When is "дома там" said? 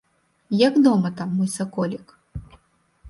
0.87-1.35